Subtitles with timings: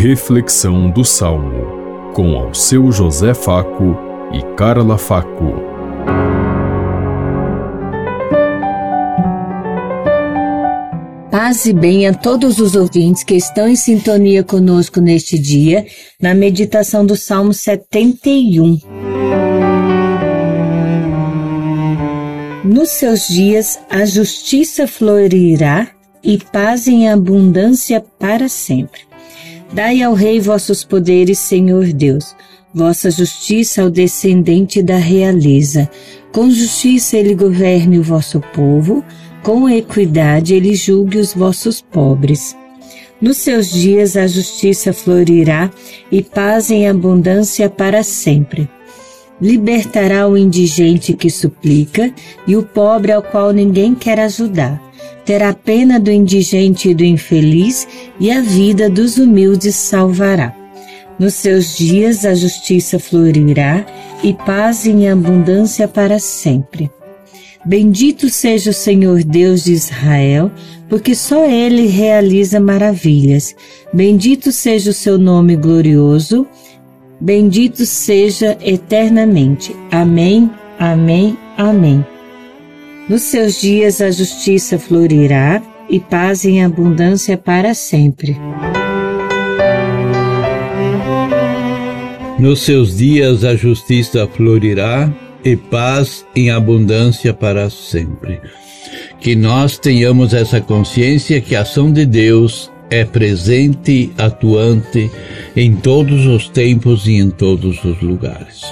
[0.00, 3.96] Reflexão do Salmo, com ao seu José Faco
[4.32, 5.54] e Carla Faco.
[11.32, 15.84] Paz e bem a todos os ouvintes que estão em sintonia conosco neste dia,
[16.22, 18.78] na meditação do Salmo 71.
[22.62, 25.88] Nos seus dias a justiça florirá
[26.22, 29.07] e paz em abundância para sempre.
[29.72, 32.34] Dai ao Rei vossos poderes, Senhor Deus,
[32.72, 35.90] vossa justiça ao descendente da realeza.
[36.32, 39.04] Com justiça ele governe o vosso povo,
[39.42, 42.56] com equidade ele julgue os vossos pobres.
[43.20, 45.70] Nos seus dias a justiça florirá
[46.10, 48.68] e paz em abundância para sempre.
[49.40, 52.12] Libertará o indigente que suplica
[52.46, 54.87] e o pobre ao qual ninguém quer ajudar
[55.28, 57.86] terá pena do indigente e do infeliz,
[58.18, 60.56] e a vida dos humildes salvará.
[61.18, 63.84] Nos seus dias a justiça florirá
[64.24, 66.90] e paz em abundância para sempre.
[67.62, 70.50] Bendito seja o Senhor Deus de Israel,
[70.88, 73.54] porque só Ele realiza maravilhas.
[73.92, 76.46] Bendito seja o seu nome glorioso.
[77.20, 79.76] Bendito seja eternamente.
[79.90, 82.02] Amém, amém, amém.
[83.08, 88.36] Nos seus dias a justiça florirá e paz em abundância para sempre.
[92.38, 95.10] Nos seus dias a justiça florirá
[95.42, 98.42] e paz em abundância para sempre.
[99.18, 105.10] Que nós tenhamos essa consciência que a ação de Deus é presente, atuante
[105.56, 108.66] em todos os tempos e em todos os lugares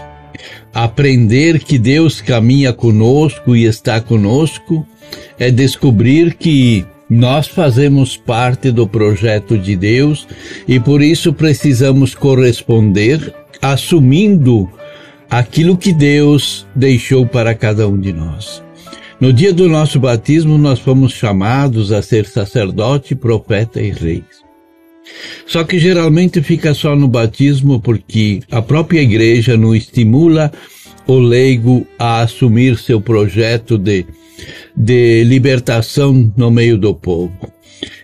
[0.76, 4.86] aprender que Deus caminha conosco e está conosco,
[5.38, 10.28] é descobrir que nós fazemos parte do projeto de Deus
[10.68, 14.70] e por isso precisamos corresponder assumindo
[15.30, 18.62] aquilo que Deus deixou para cada um de nós.
[19.18, 24.45] No dia do nosso batismo, nós fomos chamados a ser sacerdote, profeta e reis.
[25.46, 30.52] Só que geralmente fica só no batismo porque a própria igreja não estimula
[31.06, 34.04] o leigo a assumir seu projeto de,
[34.76, 37.32] de libertação no meio do povo.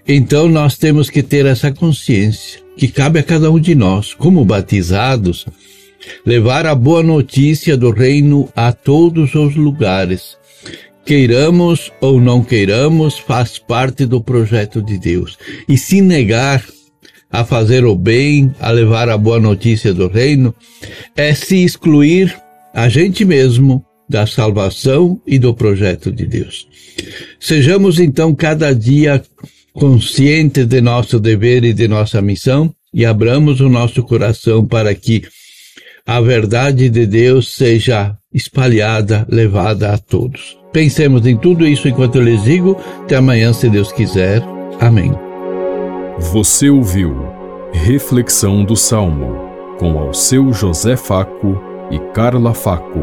[0.07, 4.45] Então nós temos que ter essa consciência que cabe a cada um de nós, como
[4.45, 5.47] batizados,
[6.25, 10.37] levar a boa notícia do reino a todos os lugares.
[11.05, 15.37] Queiramos ou não queiramos, faz parte do projeto de Deus.
[15.69, 16.65] E se negar
[17.33, 20.55] a fazer o bem, a levar a boa notícia do reino,
[21.17, 22.37] é se excluir
[22.75, 26.69] a gente mesmo da salvação e do projeto de Deus.
[27.41, 29.23] Sejamos então cada dia
[29.73, 35.23] conscientes de nosso dever e de nossa missão e abramos o nosso coração para que
[36.07, 40.59] a verdade de Deus seja espalhada, levada a todos.
[40.73, 42.77] Pensemos em tudo isso enquanto eu lhes digo.
[43.03, 44.43] Até amanhã, se Deus quiser.
[44.81, 45.13] Amém.
[46.19, 47.22] Você ouviu
[47.75, 51.59] Reflexão do Salmo com ao seu José Faco
[51.91, 53.01] e Carla Faco.